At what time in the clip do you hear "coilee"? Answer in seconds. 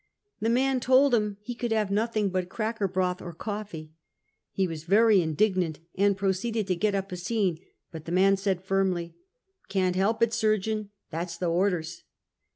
3.35-3.91